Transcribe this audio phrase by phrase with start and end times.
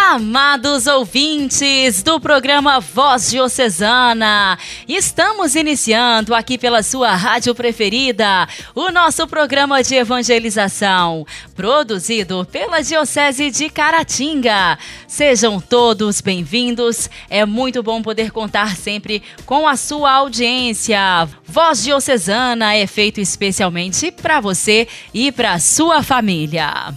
[0.00, 4.56] Amados ouvintes do programa Voz Diocesana,
[4.88, 13.50] estamos iniciando aqui pela sua rádio preferida o nosso programa de evangelização, produzido pela Diocese
[13.50, 14.78] de Caratinga.
[15.06, 21.28] Sejam todos bem-vindos, é muito bom poder contar sempre com a sua audiência.
[21.44, 26.94] Voz Diocesana é feito especialmente para você e para sua família.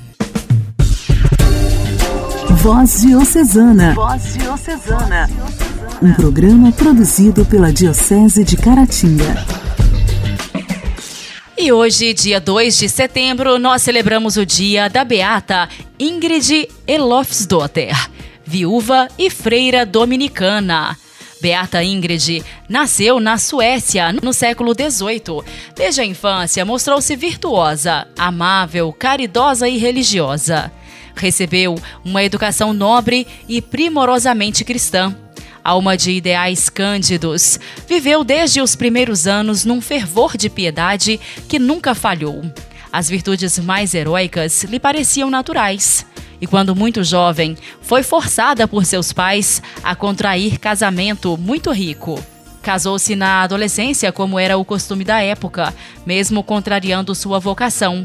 [2.61, 3.95] Voz Diocesana.
[3.95, 5.27] Voz Diocesana.
[5.99, 9.43] Um programa produzido pela Diocese de Caratinga.
[11.57, 15.67] E hoje, dia 2 de setembro, nós celebramos o dia da Beata
[15.99, 17.95] Ingrid Elofsdotter,
[18.45, 20.95] viúva e freira dominicana.
[21.41, 25.43] Beata Ingrid nasceu na Suécia no século XVIII.
[25.75, 30.71] Desde a infância, mostrou-se virtuosa, amável, caridosa e religiosa.
[31.22, 35.16] Recebeu uma educação nobre e primorosamente cristã.
[35.64, 41.94] Alma de ideais cândidos, viveu desde os primeiros anos num fervor de piedade que nunca
[41.94, 42.44] falhou.
[42.92, 46.08] As virtudes mais heróicas lhe pareciam naturais.
[46.42, 52.19] E quando muito jovem, foi forçada por seus pais a contrair casamento muito rico.
[52.64, 55.72] Casou-se na adolescência, como era o costume da época,
[56.03, 58.03] mesmo contrariando sua vocação.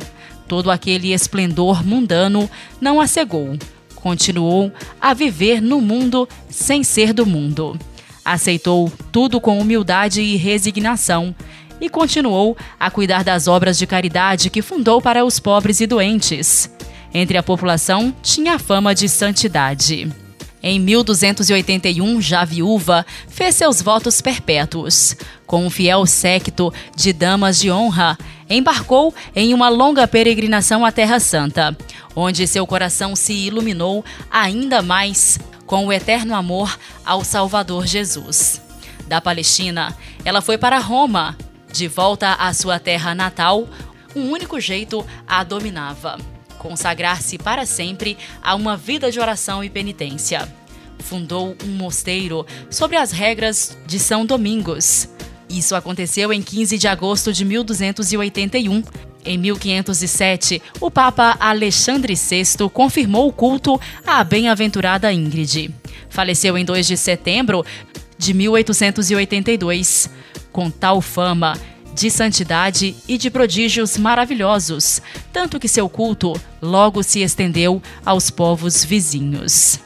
[0.49, 2.49] Todo aquele esplendor mundano
[2.81, 3.57] não a cegou.
[3.95, 7.79] Continuou a viver no mundo sem ser do mundo.
[8.25, 11.35] Aceitou tudo com humildade e resignação
[11.81, 16.71] e continuou a cuidar das obras de caridade que fundou para os pobres e doentes.
[17.13, 20.26] Entre a população, tinha a fama de santidade.
[20.69, 25.15] Em 1281, já viúva, fez seus votos perpétuos.
[25.47, 28.19] Com um fiel séquito de damas de honra,
[28.51, 31.79] embarcou em uma longa peregrinação à Terra Santa,
[32.17, 38.61] onde seu coração se iluminou ainda mais com o eterno amor ao Salvador Jesus.
[39.07, 41.39] Da Palestina, ela foi para Roma.
[41.73, 43.69] De volta à sua terra natal,
[44.17, 46.19] um único jeito a dominava
[46.67, 50.53] consagrar-se para sempre a uma vida de oração e penitência.
[50.99, 55.09] Fundou um mosteiro sobre as regras de São Domingos.
[55.49, 58.83] Isso aconteceu em 15 de agosto de 1281.
[59.25, 65.73] Em 1507, o Papa Alexandre VI confirmou o culto à bem-aventurada Ingrid.
[66.09, 67.65] Faleceu em 2 de setembro
[68.19, 70.11] de 1882.
[70.51, 71.57] Com tal fama,
[71.97, 75.01] de santidade e de prodígios maravilhosos,
[75.33, 79.81] tanto que seu culto logo se estendeu aos povos vizinhos.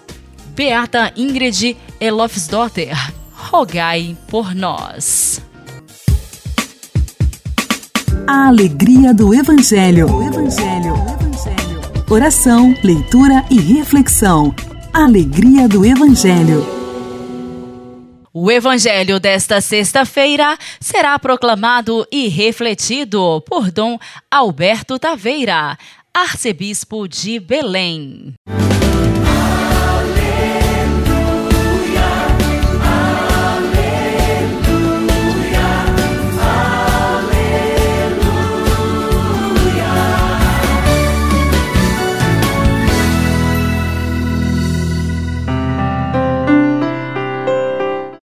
[0.56, 2.97] Beata Ingrid Elofsdotter,
[3.32, 5.41] rogai por nós.
[8.27, 10.09] A alegria do Evangelho.
[10.22, 10.94] Evangelho.
[10.94, 11.81] Evangelho.
[12.10, 14.53] Oração, leitura e reflexão.
[14.92, 16.79] Alegria do Evangelho.
[18.32, 23.98] O evangelho desta sexta-feira será proclamado e refletido por Dom
[24.30, 25.76] Alberto Taveira,
[26.14, 28.34] arcebispo de Belém.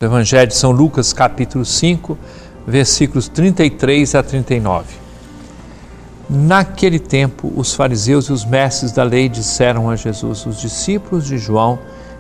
[0.07, 2.17] Evangelho de São Lucas, capítulo 5,
[2.65, 4.85] versículos 33 a 39.
[6.29, 11.37] Naquele tempo, os fariseus e os mestres da lei disseram a Jesus: Os discípulos de
[11.37, 11.77] João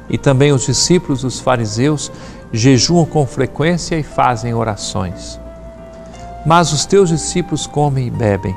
[0.09, 2.11] e também os discípulos dos fariseus
[2.51, 5.39] jejuam com frequência e fazem orações.
[6.45, 8.55] Mas os teus discípulos comem e bebem.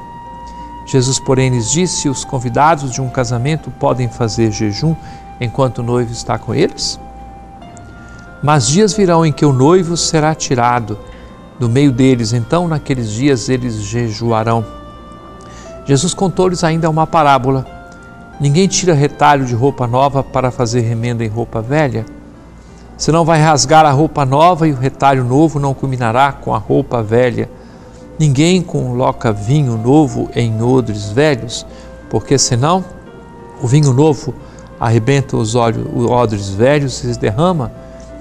[0.86, 4.96] Jesus, porém, lhes disse: Os convidados de um casamento podem fazer jejum
[5.40, 6.98] enquanto o noivo está com eles?
[8.42, 10.98] Mas dias virão em que o noivo será tirado
[11.58, 14.64] do meio deles, então naqueles dias eles jejuarão.
[15.84, 17.66] Jesus contou-lhes ainda uma parábola.
[18.40, 22.06] Ninguém tira retalho de roupa nova para fazer remenda em roupa velha.
[22.96, 27.02] Senão vai rasgar a roupa nova e o retalho novo não combinará com a roupa
[27.02, 27.50] velha.
[28.18, 31.66] Ninguém coloca vinho novo em odres velhos,
[32.08, 32.82] porque senão
[33.62, 34.34] o vinho novo
[34.78, 37.70] arrebenta os odres velhos e se derrama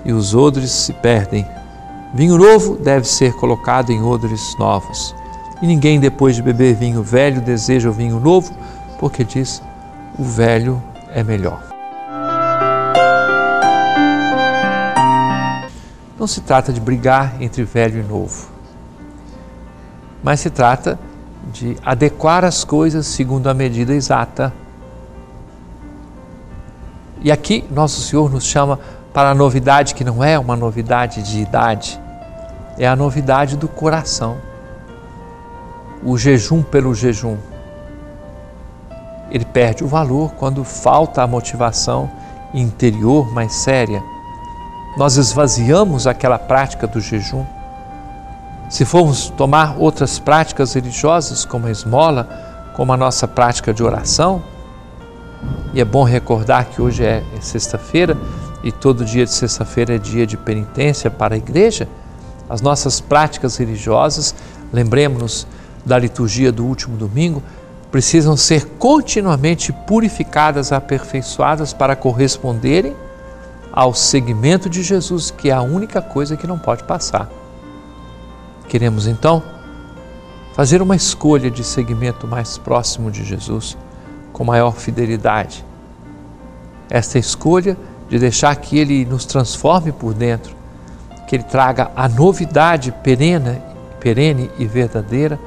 [0.05, 1.45] e os odres se perdem.
[2.13, 5.15] Vinho novo deve ser colocado em odres novos.
[5.61, 8.53] E ninguém, depois de beber vinho velho, deseja o vinho novo,
[8.99, 9.61] porque diz:
[10.17, 10.81] o velho
[11.13, 11.61] é melhor.
[16.17, 18.49] Não se trata de brigar entre velho e novo.
[20.21, 20.99] mas se trata
[21.51, 24.53] de adequar as coisas segundo a medida exata.
[27.21, 28.79] E aqui nosso Senhor nos chama
[29.19, 31.99] para a novidade que não é uma novidade de idade,
[32.77, 34.37] é a novidade do coração.
[36.01, 37.35] O jejum pelo jejum.
[39.29, 42.09] Ele perde o valor quando falta a motivação
[42.53, 44.01] interior mais séria.
[44.95, 47.43] Nós esvaziamos aquela prática do jejum.
[48.69, 54.41] Se formos tomar outras práticas religiosas, como a esmola, como a nossa prática de oração,
[55.73, 58.17] e é bom recordar que hoje é sexta-feira
[58.63, 61.87] e todo dia de sexta-feira é dia de penitência para a igreja,
[62.49, 64.33] as nossas práticas religiosas,
[64.73, 65.47] lembremos-nos
[65.85, 67.41] da liturgia do último domingo,
[67.91, 72.95] precisam ser continuamente purificadas, aperfeiçoadas para corresponderem
[73.71, 77.29] ao seguimento de Jesus, que é a única coisa que não pode passar.
[78.67, 79.41] Queremos então
[80.53, 83.77] fazer uma escolha de seguimento mais próximo de Jesus,
[84.33, 85.65] com maior fidelidade.
[86.89, 87.77] Esta escolha
[88.09, 90.55] de deixar que Ele nos transforme por dentro,
[91.27, 93.61] que Ele traga a novidade perene,
[93.99, 95.39] perene e verdadeira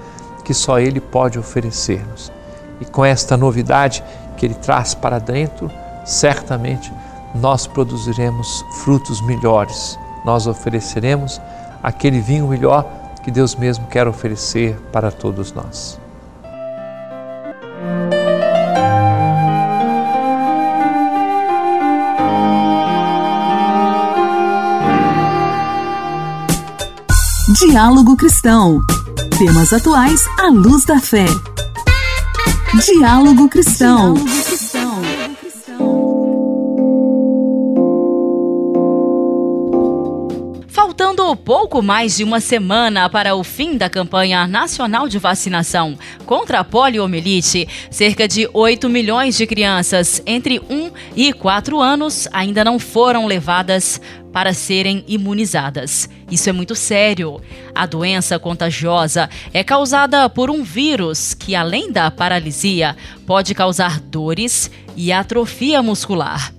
[0.44, 2.32] que só Ele pode oferecer-nos.
[2.80, 4.02] E com esta novidade
[4.36, 5.70] que Ele traz para dentro,
[6.04, 6.92] certamente
[7.34, 11.40] nós produziremos frutos melhores, nós ofereceremos
[11.82, 12.86] aquele vinho melhor
[13.22, 15.98] que Deus mesmo quer oferecer para todos nós.
[27.64, 28.80] Diálogo Cristão.
[29.38, 31.26] Temas atuais à luz da fé.
[32.84, 34.14] Diálogo Cristão.
[34.14, 35.02] Diálogo Cristão.
[40.68, 46.60] Faltando pouco mais de uma semana para o fim da campanha nacional de vacinação contra
[46.60, 52.78] a poliomielite, cerca de 8 milhões de crianças entre 1 e 4 anos ainda não
[52.78, 54.00] foram levadas
[54.32, 56.08] para serem imunizadas.
[56.30, 57.40] Isso é muito sério.
[57.74, 62.96] A doença contagiosa é causada por um vírus que, além da paralisia,
[63.26, 66.52] pode causar dores e atrofia muscular.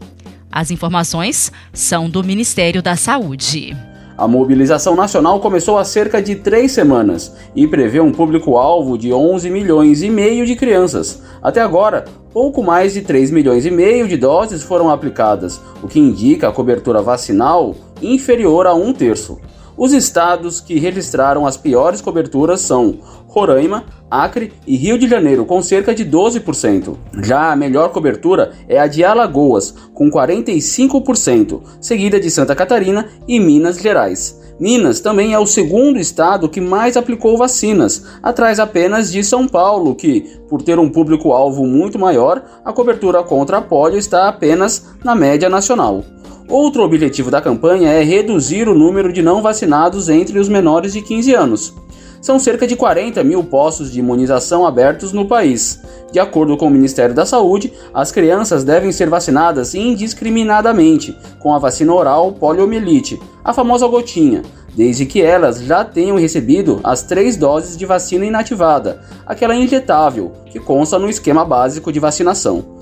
[0.51, 3.75] As informações são do Ministério da Saúde.
[4.15, 9.49] A mobilização nacional começou há cerca de três semanas e prevê um público-alvo de 11
[9.49, 11.19] milhões e meio de crianças.
[11.41, 15.99] Até agora, pouco mais de 3 milhões e meio de doses foram aplicadas, o que
[15.99, 19.39] indica a cobertura vacinal inferior a um terço.
[19.75, 25.61] Os estados que registraram as piores coberturas são Roraima, Acre e Rio de Janeiro, com
[25.63, 26.95] cerca de 12%.
[27.23, 33.39] Já a melhor cobertura é a de Alagoas, com 45%, seguida de Santa Catarina e
[33.39, 34.39] Minas Gerais.
[34.59, 39.95] Minas também é o segundo estado que mais aplicou vacinas, atrás apenas de São Paulo,
[39.95, 45.15] que, por ter um público-alvo muito maior, a cobertura contra a polio está apenas na
[45.15, 46.03] média nacional.
[46.47, 51.01] Outro objetivo da campanha é reduzir o número de não vacinados entre os menores de
[51.01, 51.73] 15 anos.
[52.21, 55.81] São cerca de 40 mil postos de imunização abertos no país.
[56.11, 61.59] De acordo com o Ministério da Saúde, as crianças devem ser vacinadas indiscriminadamente com a
[61.59, 64.41] vacina oral poliomielite, a famosa gotinha,
[64.75, 70.59] desde que elas já tenham recebido as três doses de vacina inativada, aquela injetável, que
[70.59, 72.72] consta no esquema básico de vacinação.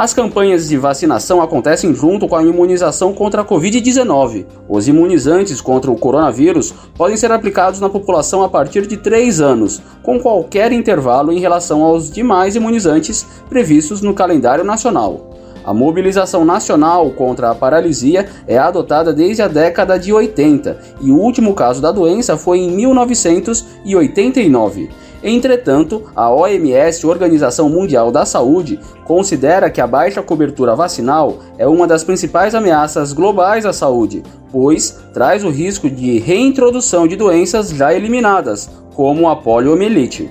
[0.00, 4.46] As campanhas de vacinação acontecem junto com a imunização contra a Covid-19.
[4.66, 9.82] Os imunizantes contra o coronavírus podem ser aplicados na população a partir de 3 anos,
[10.02, 15.36] com qualquer intervalo em relação aos demais imunizantes previstos no calendário nacional.
[15.62, 21.18] A mobilização nacional contra a paralisia é adotada desde a década de 80 e o
[21.18, 24.88] último caso da doença foi em 1989.
[25.22, 31.86] Entretanto, a OMS, Organização Mundial da Saúde, considera que a baixa cobertura vacinal é uma
[31.86, 37.92] das principais ameaças globais à saúde, pois traz o risco de reintrodução de doenças já
[37.92, 40.30] eliminadas, como a poliomielite.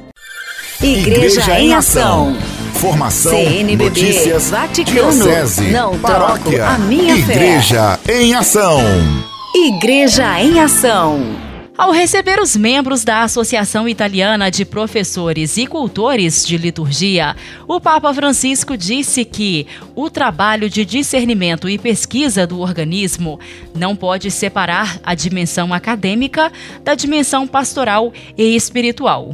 [0.82, 2.36] Igreja, Igreja em Ação.
[2.76, 8.22] Formação, CNBB, notícias, Vaticano, diocese, não paróquia, a minha Igreja fé.
[8.22, 8.80] em Ação.
[9.54, 11.49] Igreja em Ação.
[11.80, 18.14] Ao receber os membros da Associação Italiana de Professores e Cultores de Liturgia, o Papa
[18.14, 23.40] Francisco disse que o trabalho de discernimento e pesquisa do organismo
[23.74, 26.52] não pode separar a dimensão acadêmica
[26.84, 29.34] da dimensão pastoral e espiritual.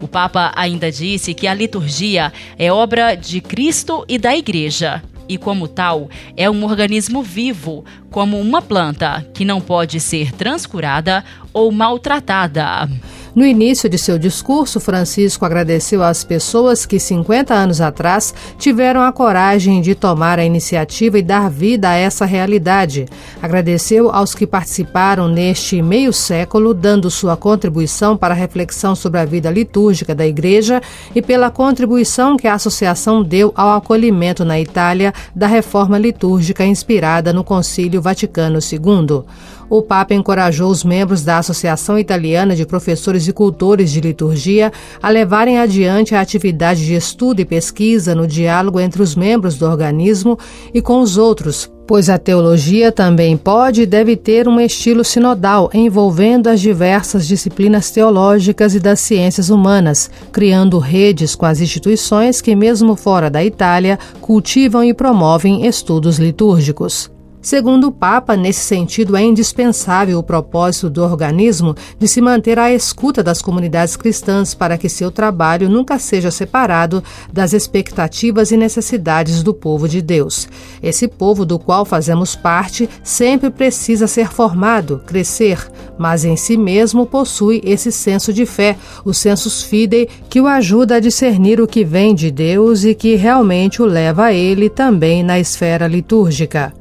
[0.00, 5.38] O Papa ainda disse que a liturgia é obra de Cristo e da Igreja e,
[5.38, 11.70] como tal, é um organismo vivo, como uma planta, que não pode ser transcurada ou
[11.70, 12.90] maltratada.
[13.32, 19.12] No início de seu discurso, Francisco agradeceu às pessoas que 50 anos atrás tiveram a
[19.12, 23.06] coragem de tomar a iniciativa e dar vida a essa realidade.
[23.40, 29.24] Agradeceu aos que participaram neste meio século, dando sua contribuição para a reflexão sobre a
[29.24, 30.82] vida litúrgica da Igreja
[31.14, 37.32] e pela contribuição que a associação deu ao acolhimento na Itália da reforma litúrgica inspirada
[37.32, 39.24] no Concílio Vaticano II
[39.70, 45.08] o Papa encorajou os membros da Associação Italiana de Professores e Cultores de Liturgia a
[45.08, 50.36] levarem adiante a atividade de estudo e pesquisa no diálogo entre os membros do organismo
[50.74, 55.70] e com os outros, pois a teologia também pode e deve ter um estilo sinodal
[55.72, 62.56] envolvendo as diversas disciplinas teológicas e das ciências humanas, criando redes com as instituições que,
[62.56, 67.10] mesmo fora da Itália, cultivam e promovem estudos litúrgicos.
[67.42, 72.70] Segundo o Papa, nesse sentido, é indispensável o propósito do organismo de se manter à
[72.70, 79.42] escuta das comunidades cristãs para que seu trabalho nunca seja separado das expectativas e necessidades
[79.42, 80.46] do povo de Deus.
[80.82, 85.66] Esse povo do qual fazemos parte sempre precisa ser formado, crescer,
[85.96, 90.96] mas em si mesmo possui esse senso de fé, o sensus fidei, que o ajuda
[90.96, 95.22] a discernir o que vem de Deus e que realmente o leva a ele também
[95.22, 96.79] na esfera litúrgica.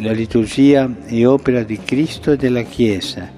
[0.00, 3.28] La liturgia è opera di Cristo e della Chiesa.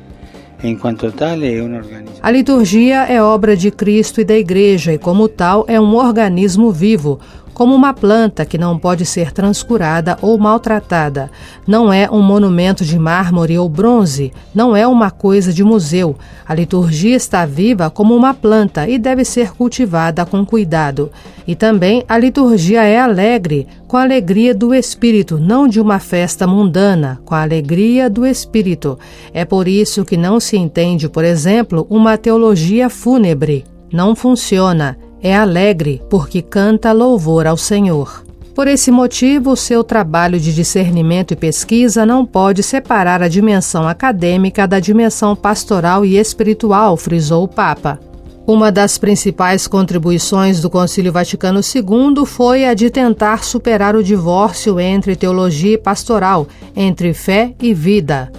[2.20, 6.72] A liturgia é obra de Cristo e da Igreja e, como tal, é um organismo
[6.72, 7.20] vivo,
[7.58, 11.28] como uma planta que não pode ser transcurada ou maltratada.
[11.66, 16.14] Não é um monumento de mármore ou bronze, não é uma coisa de museu.
[16.46, 21.10] A liturgia está viva como uma planta e deve ser cultivada com cuidado.
[21.48, 26.46] E também a liturgia é alegre, com a alegria do espírito, não de uma festa
[26.46, 28.96] mundana, com a alegria do espírito.
[29.34, 33.64] É por isso que não se entende, por exemplo, uma teologia fúnebre.
[33.92, 34.96] Não funciona.
[35.22, 38.24] É alegre porque canta louvor ao Senhor.
[38.54, 44.66] Por esse motivo, seu trabalho de discernimento e pesquisa não pode separar a dimensão acadêmica
[44.66, 48.00] da dimensão pastoral e espiritual, frisou o Papa.
[48.46, 54.80] Uma das principais contribuições do Concílio Vaticano II foi a de tentar superar o divórcio
[54.80, 58.32] entre teologia e pastoral, entre fé e vida.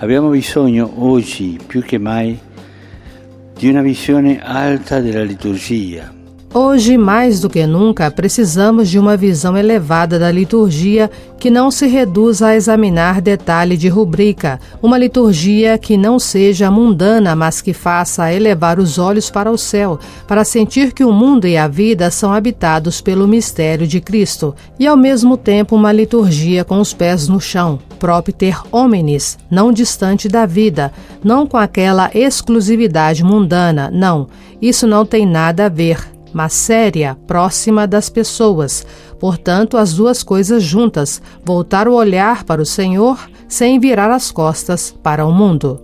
[0.00, 2.36] Abbiamo bisogno oggi più che mai
[3.62, 6.21] di una visione alta della liturgia.
[6.54, 11.86] Hoje, mais do que nunca, precisamos de uma visão elevada da liturgia que não se
[11.86, 18.30] reduza a examinar detalhe de rubrica, uma liturgia que não seja mundana, mas que faça
[18.30, 22.34] elevar os olhos para o céu, para sentir que o mundo e a vida são
[22.34, 27.40] habitados pelo mistério de Cristo, e ao mesmo tempo uma liturgia com os pés no
[27.40, 30.92] chão, propter hominis, não distante da vida,
[31.24, 34.28] não com aquela exclusividade mundana, não,
[34.60, 38.86] isso não tem nada a ver mas séria, próxima das pessoas.
[39.18, 44.94] Portanto, as duas coisas juntas, voltar o olhar para o Senhor sem virar as costas
[45.02, 45.82] para o mundo.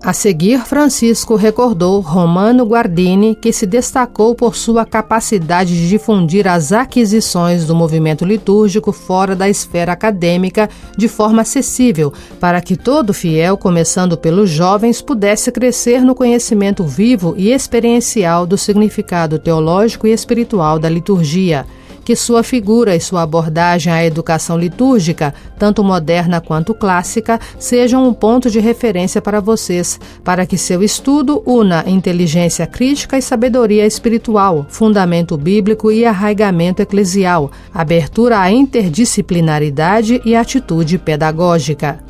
[0.00, 6.70] A seguir, Francisco recordou Romano Guardini, que se destacou por sua capacidade de difundir as
[6.70, 13.58] aquisições do movimento litúrgico fora da esfera acadêmica de forma acessível, para que todo fiel,
[13.58, 20.78] começando pelos jovens, pudesse crescer no conhecimento vivo e experiencial do significado teológico e espiritual
[20.78, 21.66] da liturgia
[22.08, 28.14] que sua figura e sua abordagem à educação litúrgica, tanto moderna quanto clássica, sejam um
[28.14, 34.64] ponto de referência para vocês, para que seu estudo una inteligência crítica e sabedoria espiritual,
[34.70, 42.02] fundamento bíblico e arraigamento eclesial, abertura à interdisciplinaridade e atitude pedagógica.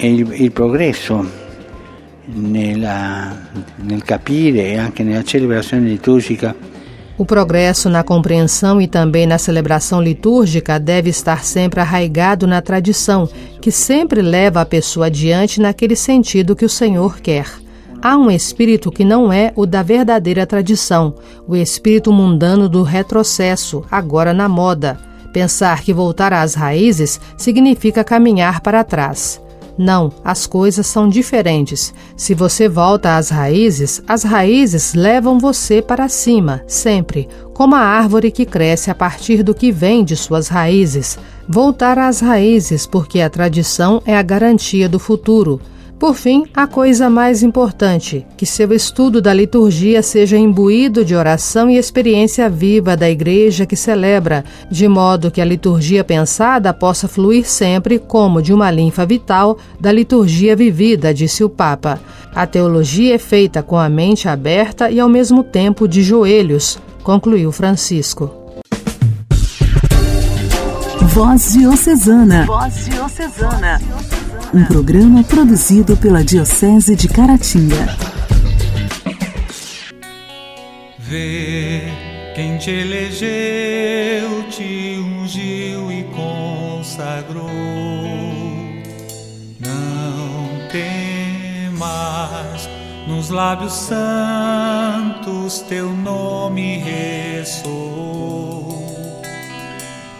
[0.00, 1.24] Il progresso
[2.26, 6.73] nel capire e anche nella celebrazione liturgica
[7.16, 13.28] o progresso na compreensão e também na celebração litúrgica deve estar sempre arraigado na tradição,
[13.60, 17.46] que sempre leva a pessoa adiante naquele sentido que o Senhor quer.
[18.02, 21.14] Há um espírito que não é o da verdadeira tradição,
[21.46, 24.98] o espírito mundano do retrocesso, agora na moda.
[25.32, 29.40] Pensar que voltar às raízes significa caminhar para trás.
[29.76, 31.92] Não, as coisas são diferentes.
[32.16, 38.30] Se você volta às raízes, as raízes levam você para cima, sempre, como a árvore
[38.30, 41.18] que cresce a partir do que vem de suas raízes.
[41.48, 45.60] Voltar às raízes, porque a tradição é a garantia do futuro.
[46.04, 51.70] Por fim, a coisa mais importante, que seu estudo da liturgia seja imbuído de oração
[51.70, 57.48] e experiência viva da igreja que celebra, de modo que a liturgia pensada possa fluir
[57.48, 61.98] sempre como de uma linfa vital da liturgia vivida, disse o Papa.
[62.34, 67.50] A teologia é feita com a mente aberta e ao mesmo tempo de joelhos, concluiu
[67.50, 68.43] Francisco.
[71.08, 72.46] Voz Diocesana.
[72.46, 73.80] Voz Diocesana.
[74.52, 77.96] Um programa produzido pela Diocese de Caratinga.
[80.98, 81.82] Vê
[82.34, 87.50] quem te elegeu, te ungiu e consagrou.
[89.60, 91.88] Não temas,
[93.06, 97.83] nos lábios santos teu nome ressoou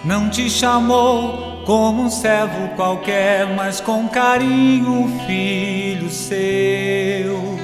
[0.05, 7.59] não te chamou como um servo qualquer, mas com carinho, filho seu.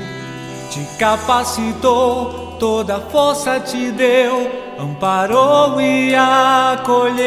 [0.71, 7.21] Te capacitou, toda força te deu, amparou e acolheu.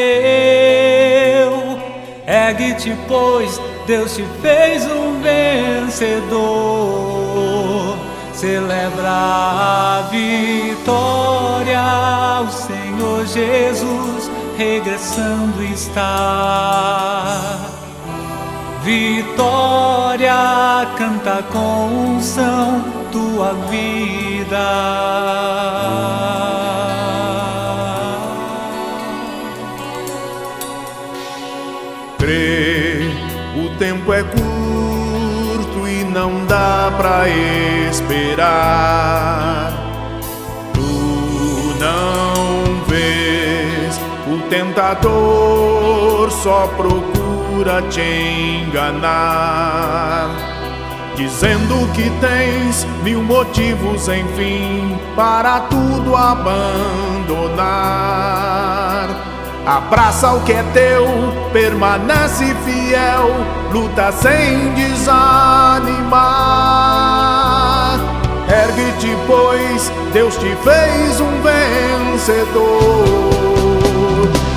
[2.26, 6.34] Ergue-te, pois Deus te fez um vencedor.
[8.34, 11.84] Celebra a vitória,
[12.42, 14.23] o Senhor Jesus
[14.58, 17.24] regressando está.
[18.84, 20.34] Vitória
[20.98, 24.58] canta com unção tua vida.
[32.18, 33.10] Crê,
[33.56, 37.30] o tempo é curto e não dá pra
[37.90, 39.33] esperar.
[44.54, 50.30] Tentador só procura te enganar,
[51.16, 57.64] dizendo que tens mil motivos, enfim, para tudo abandonar.
[59.66, 61.08] Abraça o que é teu,
[61.52, 63.32] permanece fiel,
[63.72, 66.14] luta sem desanimar.
[68.48, 73.43] Ergue-te, pois Deus te fez um vencedor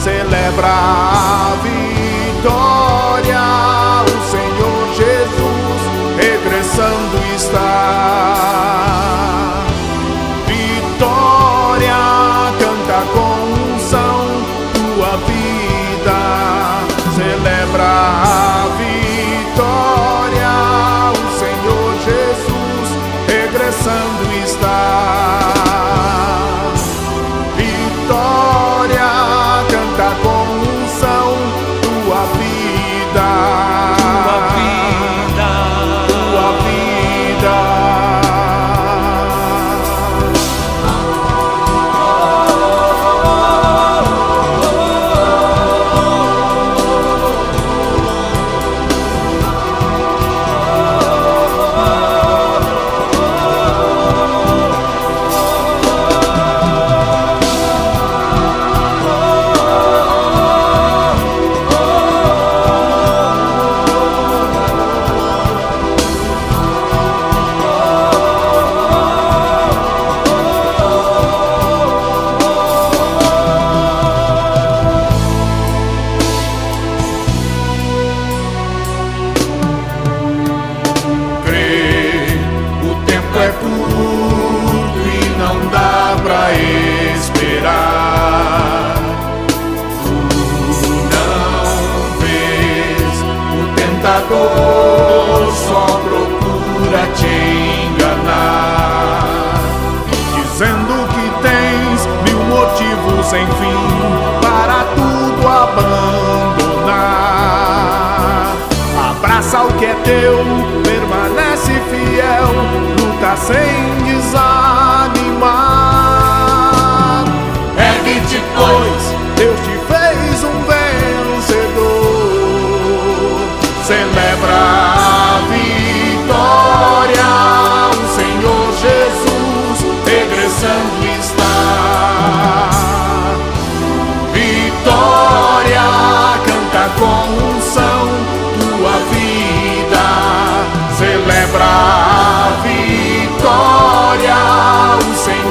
[0.07, 1.86] celebra a vitória.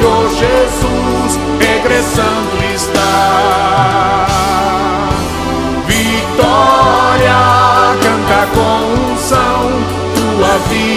[0.06, 4.28] Senhor Jesus regressando está.
[5.88, 7.40] Vitória,
[8.04, 9.72] canta com unção
[10.14, 10.95] tua vida.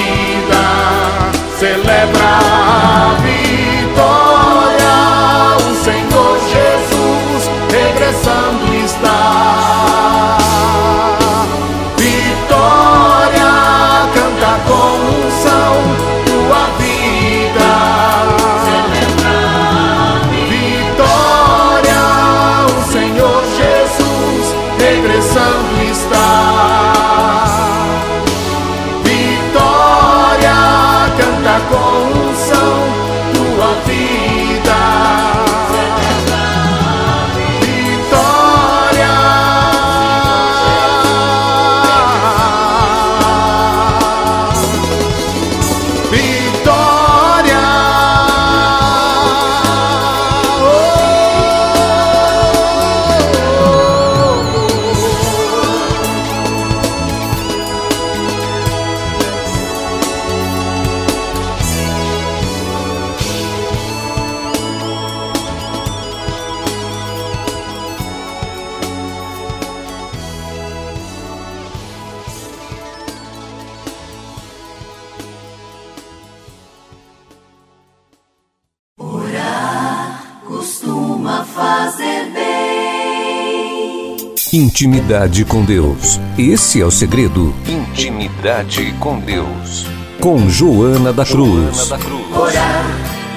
[84.51, 86.19] Intimidade com Deus.
[86.39, 87.53] Esse é o segredo.
[87.69, 89.85] Intimidade com Deus.
[90.23, 91.91] Com Joana da Cruz.
[91.93, 92.87] Orar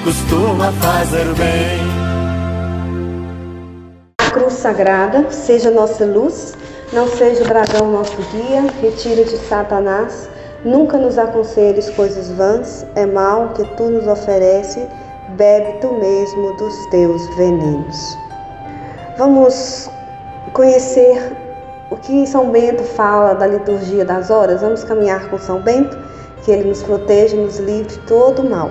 [0.02, 1.82] costuma fazer bem.
[4.22, 6.54] A cruz sagrada seja nossa luz,
[6.94, 10.30] não seja o dragão nosso guia, retira de Satanás,
[10.64, 14.88] nunca nos aconselhes coisas vãs, é mal que tu nos oferece,
[15.36, 18.16] bebe tu mesmo dos teus venenos.
[19.18, 19.90] Vamos
[20.52, 21.32] conhecer
[21.90, 25.96] o que São Bento fala da liturgia das horas, vamos caminhar com São Bento,
[26.42, 28.70] que ele nos proteja e nos livre de todo mal.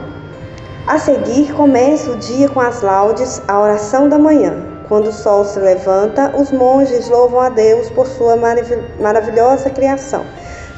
[0.88, 4.66] A seguir, começa o dia com as laudes, a oração da manhã.
[4.88, 8.36] Quando o sol se levanta, os monges louvam a Deus por sua
[9.00, 10.26] maravilhosa criação,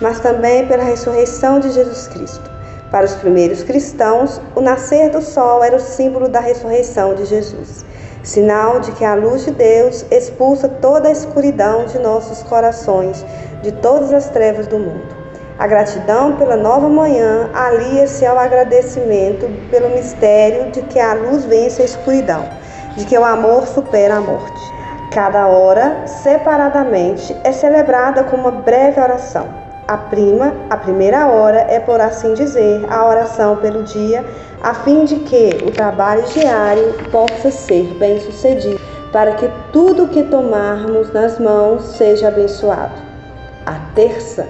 [0.01, 2.51] mas também pela ressurreição de Jesus Cristo.
[2.91, 7.83] Para os primeiros cristãos, o nascer do sol era o símbolo da ressurreição de Jesus,
[8.23, 13.23] sinal de que a luz de Deus expulsa toda a escuridão de nossos corações,
[13.62, 15.23] de todas as trevas do mundo.
[15.59, 21.81] A gratidão pela nova manhã alia-se ao agradecimento pelo mistério de que a luz vence
[21.81, 22.43] a escuridão,
[22.95, 24.73] de que o amor supera a morte.
[25.12, 29.62] Cada hora, separadamente, é celebrada com uma breve oração.
[29.87, 34.23] A prima, a primeira hora, é, por assim dizer, a oração pelo dia,
[34.61, 38.79] a fim de que o trabalho diário possa ser bem sucedido,
[39.11, 42.93] para que tudo que tomarmos nas mãos seja abençoado.
[43.65, 44.47] A terça,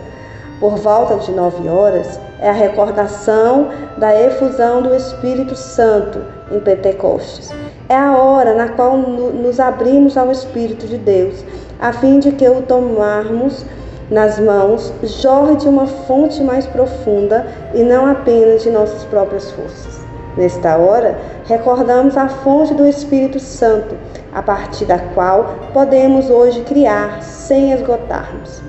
[0.59, 7.49] por volta de nove horas, é a recordação da efusão do Espírito Santo em Pentecostes.
[7.89, 11.43] É a hora na qual nos abrimos ao Espírito de Deus,
[11.81, 13.65] a fim de que o tomarmos
[14.09, 20.03] nas mãos jorre de uma fonte mais profunda e não apenas de nossas próprias forças.
[20.35, 23.95] Nesta hora, recordamos a fonte do Espírito Santo,
[24.33, 28.61] a partir da qual podemos hoje criar sem esgotarmos.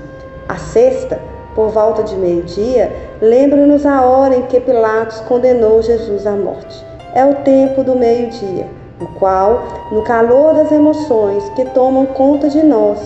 [0.47, 1.19] A sexta,
[1.55, 6.85] por volta de meio-dia, lembra-nos a hora em que Pilatos condenou Jesus à morte.
[7.15, 8.67] É o tempo do meio-dia,
[8.99, 12.99] no qual, no calor das emoções que tomam conta de nós,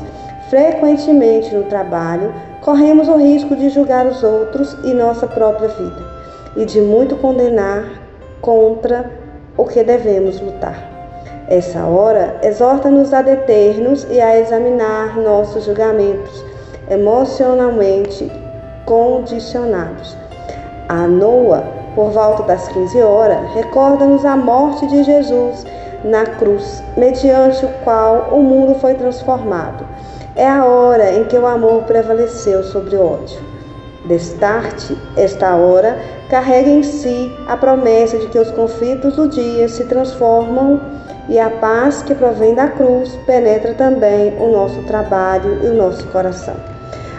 [0.49, 6.03] frequentemente no trabalho, corremos o risco de julgar os outros e nossa própria vida,
[6.55, 7.85] e de muito condenar
[8.41, 9.09] contra
[9.55, 10.89] o que devemos lutar.
[11.47, 16.45] Essa hora exorta-nos a deter-nos e a examinar nossos julgamentos
[16.89, 18.31] emocionalmente
[18.85, 20.15] condicionados.
[20.87, 21.63] A Noa,
[21.95, 25.65] por volta das 15 horas, recorda-nos a morte de Jesus
[26.03, 29.85] na cruz, mediante o qual o mundo foi transformado.
[30.39, 33.41] É a hora em que o amor prevaleceu sobre o ódio.
[34.05, 35.99] Destarte, esta hora,
[36.29, 40.79] carrega em si a promessa de que os conflitos do dia se transformam
[41.27, 46.07] e a paz que provém da cruz penetra também o nosso trabalho e o nosso
[46.07, 46.55] coração.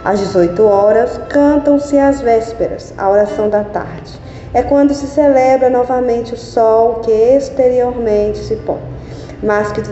[0.03, 4.19] Às 18 horas, cantam-se as vésperas, a oração da tarde.
[4.55, 8.81] É quando se celebra novamente o sol que exteriormente se põe,
[9.43, 9.83] mas que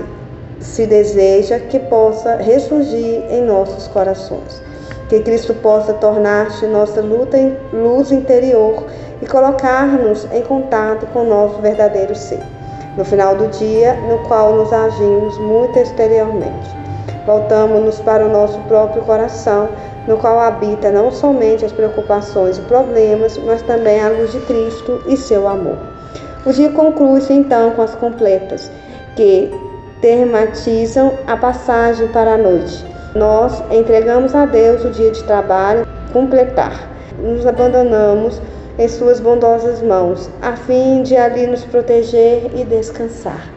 [0.61, 4.63] se deseja que possa ressurgir em nossos corações.
[5.09, 8.85] Que Cristo possa tornar-se nossa luta em luz interior
[9.23, 12.43] e colocar-nos em contato com o nosso verdadeiro ser.
[12.97, 16.77] No final do dia, no qual nos agimos muito exteriormente.
[17.25, 19.69] Voltamos-nos para o nosso próprio coração
[20.09, 25.03] no qual habita não somente as preocupações e problemas, mas também a luz de Cristo
[25.07, 25.77] e seu amor.
[26.47, 28.73] O dia conclui-se então com as completas,
[29.15, 29.53] que
[30.01, 32.85] tematizam a passagem para a noite.
[33.15, 36.89] Nós entregamos a Deus o dia de trabalho, completar.
[37.19, 38.41] Nos abandonamos
[38.79, 43.49] em suas bondosas mãos, a fim de ali nos proteger e descansar.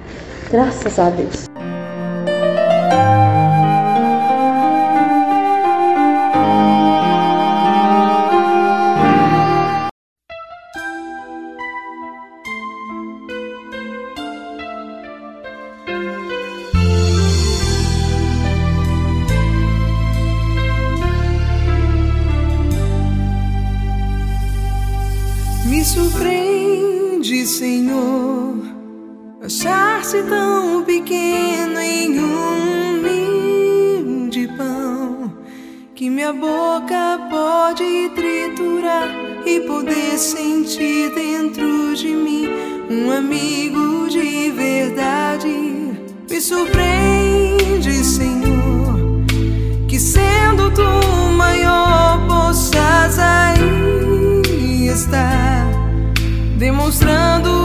[0.49, 1.50] Graças a Deus.
[40.41, 42.49] Sentir dentro de mim
[42.89, 45.47] um amigo de verdade.
[46.27, 49.23] Me surpreende, Senhor,
[49.87, 55.67] que sendo tu maior possas aí estar
[56.57, 57.60] demonstrando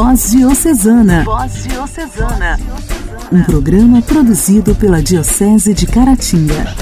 [0.00, 1.24] Voz Diocesana.
[1.24, 2.56] Voz Diocesana.
[3.32, 6.72] Um programa produzido pela Diocese de Caratinga.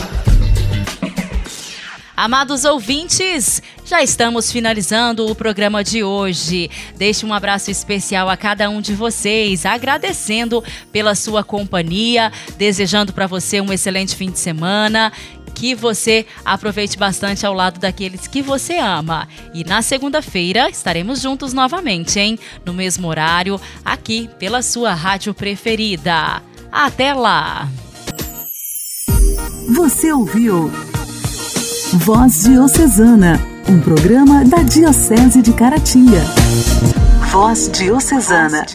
[2.14, 6.70] Amados ouvintes, já estamos finalizando o programa de hoje.
[6.96, 13.26] Deixe um abraço especial a cada um de vocês, agradecendo pela sua companhia, desejando para
[13.26, 15.10] você um excelente fim de semana
[15.56, 19.26] que você aproveite bastante ao lado daqueles que você ama.
[19.54, 22.38] E na segunda-feira estaremos juntos novamente, hein?
[22.64, 26.42] No mesmo horário, aqui pela sua rádio preferida.
[26.70, 27.66] Até lá!
[29.74, 30.70] Você ouviu
[31.94, 36.20] Voz Diocesana, um programa da Diocese de Caratinga.
[37.32, 38.66] Voz Diocesana.